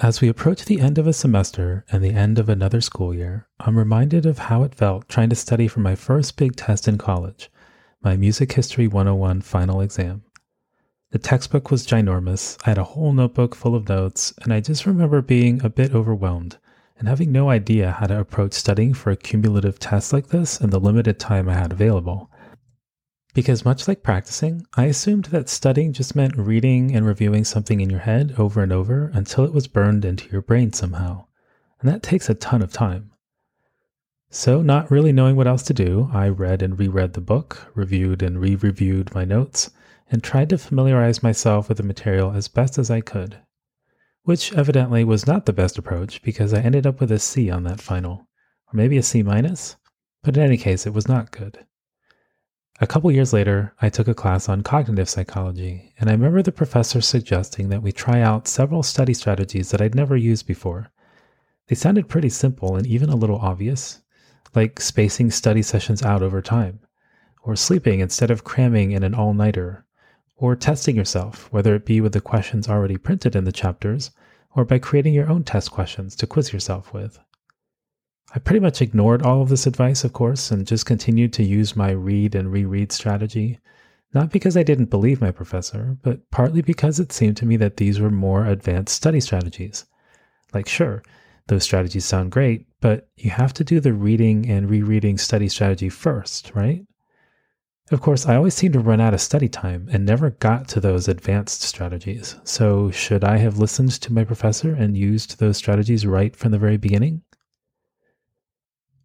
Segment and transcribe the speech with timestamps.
[0.00, 3.48] As we approach the end of a semester and the end of another school year,
[3.58, 6.98] I'm reminded of how it felt trying to study for my first big test in
[6.98, 7.50] college,
[8.00, 10.22] my Music History 101 final exam.
[11.10, 14.86] The textbook was ginormous, I had a whole notebook full of notes, and I just
[14.86, 16.58] remember being a bit overwhelmed
[17.00, 20.70] and having no idea how to approach studying for a cumulative test like this in
[20.70, 22.30] the limited time I had available.
[23.34, 27.90] Because much like practicing, I assumed that studying just meant reading and reviewing something in
[27.90, 31.26] your head over and over until it was burned into your brain somehow.
[31.80, 33.12] And that takes a ton of time.
[34.30, 38.22] So, not really knowing what else to do, I read and reread the book, reviewed
[38.22, 39.70] and re reviewed my notes,
[40.10, 43.38] and tried to familiarize myself with the material as best as I could.
[44.24, 47.62] Which evidently was not the best approach because I ended up with a C on
[47.64, 48.28] that final,
[48.66, 49.76] or maybe a C minus,
[50.22, 51.64] but in any case, it was not good.
[52.80, 56.52] A couple years later, I took a class on cognitive psychology, and I remember the
[56.52, 60.92] professor suggesting that we try out several study strategies that I'd never used before.
[61.66, 64.00] They sounded pretty simple and even a little obvious,
[64.54, 66.78] like spacing study sessions out over time,
[67.42, 69.84] or sleeping instead of cramming in an all nighter,
[70.36, 74.12] or testing yourself, whether it be with the questions already printed in the chapters,
[74.54, 77.18] or by creating your own test questions to quiz yourself with.
[78.34, 81.74] I pretty much ignored all of this advice, of course, and just continued to use
[81.74, 83.58] my read and reread strategy.
[84.12, 87.78] Not because I didn't believe my professor, but partly because it seemed to me that
[87.78, 89.86] these were more advanced study strategies.
[90.52, 91.02] Like, sure,
[91.46, 95.88] those strategies sound great, but you have to do the reading and rereading study strategy
[95.88, 96.84] first, right?
[97.90, 100.80] Of course, I always seemed to run out of study time and never got to
[100.80, 102.36] those advanced strategies.
[102.44, 106.58] So, should I have listened to my professor and used those strategies right from the
[106.58, 107.22] very beginning?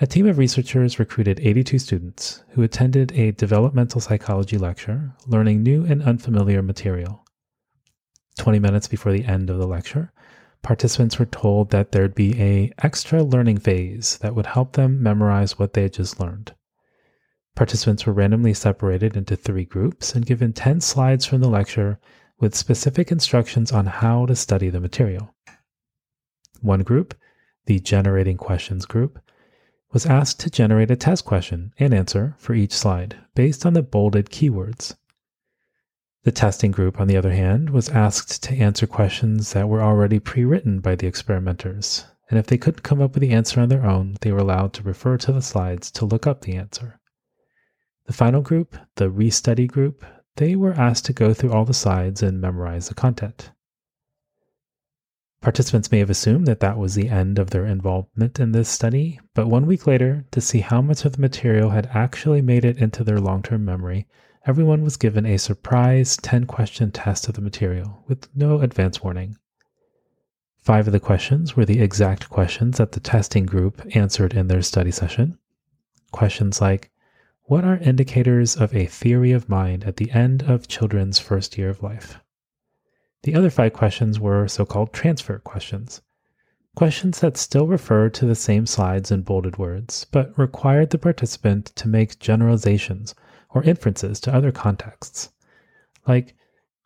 [0.00, 5.84] A team of researchers recruited 82 students who attended a developmental psychology lecture, learning new
[5.84, 7.24] and unfamiliar material.
[8.38, 10.12] 20 minutes before the end of the lecture,
[10.62, 15.58] participants were told that there'd be a extra learning phase that would help them memorize
[15.58, 16.54] what they had just learned.
[17.56, 21.98] Participants were randomly separated into three groups and given 10 slides from the lecture
[22.38, 25.34] with specific instructions on how to study the material.
[26.60, 27.16] One group,
[27.66, 29.18] the generating questions group,
[29.92, 33.82] was asked to generate a test question and answer for each slide based on the
[33.82, 34.94] bolded keywords.
[36.24, 40.18] The testing group, on the other hand, was asked to answer questions that were already
[40.18, 43.70] pre written by the experimenters, and if they couldn't come up with the answer on
[43.70, 47.00] their own, they were allowed to refer to the slides to look up the answer.
[48.06, 50.04] The final group, the restudy group,
[50.36, 53.52] they were asked to go through all the slides and memorize the content.
[55.40, 59.20] Participants may have assumed that that was the end of their involvement in this study,
[59.34, 62.78] but one week later, to see how much of the material had actually made it
[62.78, 64.08] into their long term memory,
[64.46, 69.36] everyone was given a surprise 10 question test of the material with no advance warning.
[70.56, 74.60] Five of the questions were the exact questions that the testing group answered in their
[74.60, 75.38] study session.
[76.10, 76.90] Questions like
[77.44, 81.70] What are indicators of a theory of mind at the end of children's first year
[81.70, 82.18] of life?
[83.24, 86.02] The other five questions were so called transfer questions.
[86.76, 91.66] Questions that still referred to the same slides in bolded words, but required the participant
[91.76, 93.14] to make generalizations
[93.50, 95.30] or inferences to other contexts.
[96.06, 96.36] Like,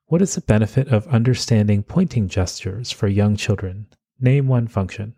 [0.06, 3.86] What is the benefit of understanding pointing gestures for young children?
[4.20, 5.14] Name one function.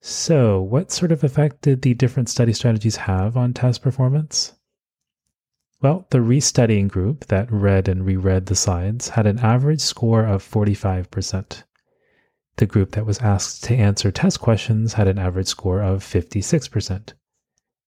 [0.00, 4.54] So, what sort of effect did the different study strategies have on test performance?
[5.80, 10.48] Well, the restudying group that read and reread the slides had an average score of
[10.48, 11.62] 45%.
[12.56, 17.14] The group that was asked to answer test questions had an average score of 56%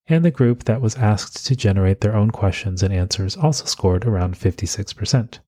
[0.07, 4.05] and the group that was asked to generate their own questions and answers also scored
[4.05, 5.39] around 56%.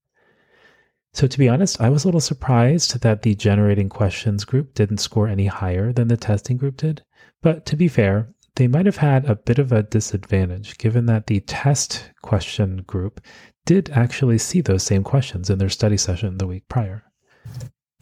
[1.14, 4.98] So, to be honest, I was a little surprised that the generating questions group didn't
[4.98, 7.04] score any higher than the testing group did.
[7.42, 11.28] But to be fair, they might have had a bit of a disadvantage given that
[11.28, 13.22] the test question group
[13.66, 17.04] did actually see those same questions in their study session the week prior.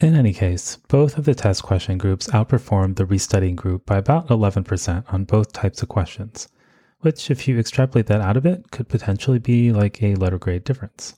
[0.00, 4.28] In any case, both of the test question groups outperformed the restudying group by about
[4.28, 6.48] 11% on both types of questions,
[7.00, 10.64] which, if you extrapolate that out of it, could potentially be like a letter grade
[10.64, 11.14] difference.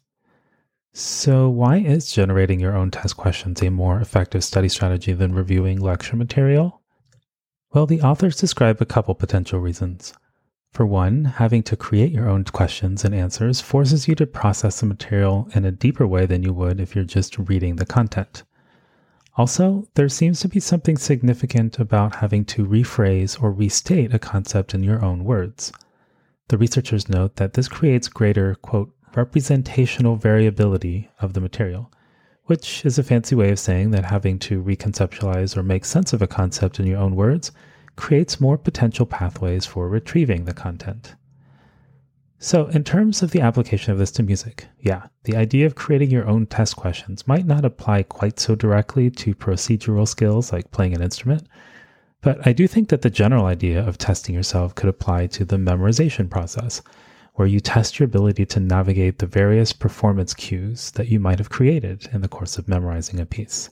[0.92, 5.80] So, why is generating your own test questions a more effective study strategy than reviewing
[5.80, 6.82] lecture material?
[7.72, 10.14] Well, the authors describe a couple potential reasons.
[10.72, 14.86] For one, having to create your own questions and answers forces you to process the
[14.86, 18.44] material in a deeper way than you would if you're just reading the content.
[19.36, 24.74] Also, there seems to be something significant about having to rephrase or restate a concept
[24.74, 25.72] in your own words.
[26.48, 31.90] The researchers note that this creates greater, quote, representational variability of the material,
[32.46, 36.22] which is a fancy way of saying that having to reconceptualize or make sense of
[36.22, 37.52] a concept in your own words
[37.96, 41.14] creates more potential pathways for retrieving the content.
[42.38, 46.10] So, in terms of the application of this to music, yeah, the idea of creating
[46.10, 50.94] your own test questions might not apply quite so directly to procedural skills like playing
[50.94, 51.48] an instrument,
[52.20, 55.56] but I do think that the general idea of testing yourself could apply to the
[55.56, 56.82] memorization process,
[57.36, 61.50] where you test your ability to navigate the various performance cues that you might have
[61.50, 63.68] created in the course of memorizing a piece.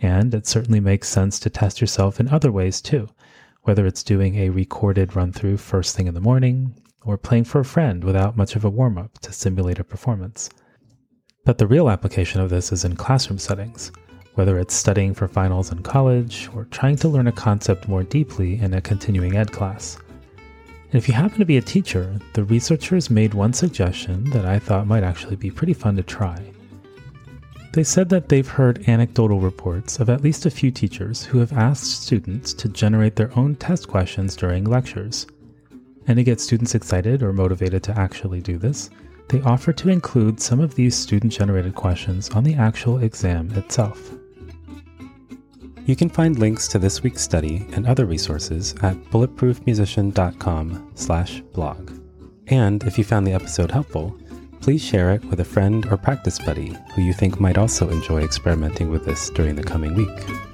[0.00, 3.08] And it certainly makes sense to test yourself in other ways too,
[3.62, 6.74] whether it's doing a recorded run through first thing in the morning,
[7.04, 10.50] or playing for a friend without much of a warm up to simulate a performance.
[11.44, 13.90] But the real application of this is in classroom settings,
[14.34, 18.60] whether it's studying for finals in college or trying to learn a concept more deeply
[18.60, 19.96] in a continuing ed class.
[20.92, 24.58] And if you happen to be a teacher, the researchers made one suggestion that I
[24.58, 26.38] thought might actually be pretty fun to try.
[27.72, 31.54] They said that they've heard anecdotal reports of at least a few teachers who have
[31.54, 35.26] asked students to generate their own test questions during lectures
[36.06, 38.90] and to get students excited or motivated to actually do this,
[39.30, 44.12] they offer to include some of these student generated questions on the actual exam itself.
[45.84, 51.90] You can find links to this week's study and other resources at bulletproofmusician.com/blog.
[52.46, 54.16] And if you found the episode helpful,
[54.60, 58.22] please share it with a friend or practice buddy who you think might also enjoy
[58.22, 60.51] experimenting with this during the coming week.